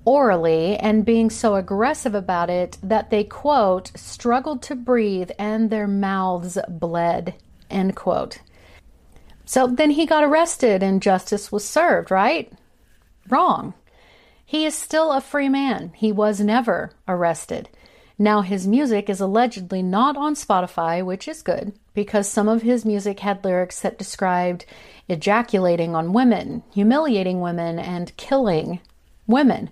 orally 0.07 0.77
and 0.79 1.05
being 1.05 1.29
so 1.29 1.57
aggressive 1.57 2.15
about 2.15 2.49
it 2.49 2.79
that 2.83 3.11
they, 3.11 3.25
quote, 3.25 3.91
struggled 3.95 4.63
to 4.63 4.75
breathe 4.75 5.31
and 5.39 5.69
their 5.69 5.87
mouths 5.87 6.57
bled, 6.69 7.35
end 7.69 7.95
quote. 7.95 8.39
So 9.45 9.67
then 9.67 9.91
he 9.91 10.07
got 10.07 10.25
arrested 10.25 10.83
and 10.83 11.03
justice 11.03 11.53
was 11.53 11.69
served, 11.69 12.11
right? 12.11 12.51
Wrong. 13.29 13.75
He 14.45 14.65
is 14.65 14.75
still 14.75 15.13
a 15.13 15.21
free 15.21 15.49
man. 15.49 15.93
He 15.95 16.13
was 16.13 16.41
never 16.41 16.93
arrested. 17.09 17.69
Now, 18.19 18.41
his 18.41 18.67
music 18.67 19.11
is 19.11 19.21
allegedly 19.21 19.83
not 19.83 20.17
on 20.17 20.35
Spotify, 20.35 21.05
which 21.05 21.29
is 21.29 21.43
good 21.43 21.75
because 21.93 22.29
some 22.29 22.49
of 22.49 22.63
his 22.63 22.85
music 22.85 23.21
had 23.21 23.45
lyrics 23.45 23.81
that 23.81 23.99
described 23.99 24.65
ejaculating 25.09 25.95
on 25.95 26.13
women, 26.13 26.63
humiliating 26.73 27.41
women, 27.41 27.79
and 27.79 28.17
killing 28.17 28.81
women. 29.27 29.69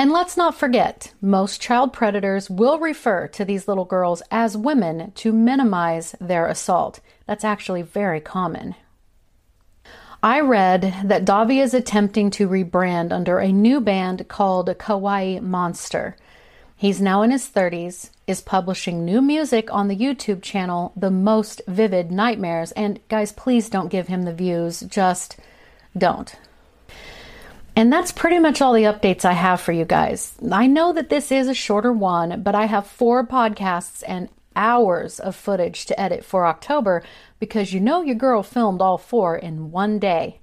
And 0.00 0.12
let's 0.12 0.34
not 0.34 0.54
forget, 0.54 1.12
most 1.20 1.60
child 1.60 1.92
predators 1.92 2.48
will 2.48 2.78
refer 2.78 3.28
to 3.28 3.44
these 3.44 3.68
little 3.68 3.84
girls 3.84 4.22
as 4.30 4.56
women 4.56 5.12
to 5.16 5.30
minimize 5.30 6.16
their 6.18 6.46
assault. 6.46 7.00
That's 7.26 7.44
actually 7.44 7.82
very 7.82 8.18
common. 8.18 8.76
I 10.22 10.40
read 10.40 10.94
that 11.04 11.26
Dahvie 11.26 11.62
is 11.62 11.74
attempting 11.74 12.30
to 12.30 12.48
rebrand 12.48 13.12
under 13.12 13.40
a 13.40 13.52
new 13.52 13.78
band 13.78 14.26
called 14.26 14.68
Kawaii 14.78 15.42
Monster. 15.42 16.16
He's 16.74 17.02
now 17.02 17.20
in 17.20 17.30
his 17.30 17.46
30s, 17.50 18.08
is 18.26 18.40
publishing 18.40 19.04
new 19.04 19.20
music 19.20 19.70
on 19.70 19.88
the 19.88 19.96
YouTube 19.96 20.40
channel 20.40 20.94
The 20.96 21.10
Most 21.10 21.60
Vivid 21.68 22.10
Nightmares. 22.10 22.72
And 22.72 23.00
guys, 23.08 23.32
please 23.32 23.68
don't 23.68 23.90
give 23.90 24.08
him 24.08 24.22
the 24.22 24.32
views. 24.32 24.80
Just 24.80 25.36
don't. 25.94 26.34
And 27.76 27.92
that's 27.92 28.12
pretty 28.12 28.38
much 28.38 28.60
all 28.60 28.72
the 28.72 28.82
updates 28.84 29.24
I 29.24 29.32
have 29.32 29.60
for 29.60 29.72
you 29.72 29.84
guys. 29.84 30.34
I 30.50 30.66
know 30.66 30.92
that 30.92 31.08
this 31.08 31.30
is 31.30 31.48
a 31.48 31.54
shorter 31.54 31.92
one, 31.92 32.42
but 32.42 32.54
I 32.54 32.66
have 32.66 32.86
four 32.86 33.26
podcasts 33.26 34.02
and 34.06 34.28
hours 34.56 35.20
of 35.20 35.36
footage 35.36 35.86
to 35.86 35.98
edit 36.00 36.24
for 36.24 36.46
October 36.46 37.02
because 37.38 37.72
you 37.72 37.80
know 37.80 38.02
your 38.02 38.16
girl 38.16 38.42
filmed 38.42 38.82
all 38.82 38.98
four 38.98 39.36
in 39.36 39.70
one 39.70 39.98
day. 39.98 40.40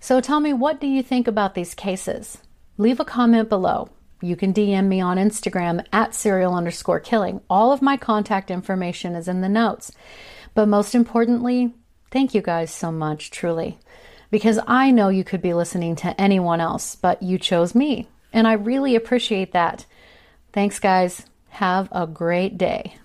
So 0.00 0.20
tell 0.20 0.40
me, 0.40 0.52
what 0.52 0.80
do 0.80 0.86
you 0.86 1.02
think 1.02 1.26
about 1.26 1.54
these 1.54 1.74
cases? 1.74 2.38
Leave 2.76 3.00
a 3.00 3.04
comment 3.04 3.48
below. 3.48 3.88
You 4.20 4.36
can 4.36 4.52
DM 4.52 4.86
me 4.86 5.00
on 5.00 5.16
Instagram 5.16 5.84
at 5.92 6.14
serial 6.14 6.54
underscore 6.54 7.00
killing. 7.00 7.40
All 7.50 7.72
of 7.72 7.82
my 7.82 7.96
contact 7.96 8.50
information 8.50 9.14
is 9.14 9.26
in 9.26 9.40
the 9.40 9.48
notes. 9.48 9.92
But 10.54 10.68
most 10.68 10.94
importantly, 10.94 11.74
thank 12.10 12.34
you 12.34 12.42
guys 12.42 12.72
so 12.72 12.92
much, 12.92 13.30
truly. 13.30 13.78
Because 14.32 14.58
I 14.66 14.90
know 14.90 15.10
you 15.10 15.24
could 15.24 15.42
be 15.42 15.52
listening 15.52 15.94
to 15.96 16.18
anyone 16.20 16.60
else, 16.60 16.96
but 16.96 17.22
you 17.22 17.38
chose 17.38 17.74
me. 17.74 18.08
And 18.32 18.48
I 18.48 18.54
really 18.54 18.96
appreciate 18.96 19.52
that. 19.52 19.84
Thanks, 20.52 20.80
guys. 20.80 21.26
Have 21.50 21.88
a 21.92 22.06
great 22.06 22.56
day. 22.56 22.96